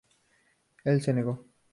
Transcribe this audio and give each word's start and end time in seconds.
Él 0.83 0.99
se 1.03 1.13
negó. 1.13 1.45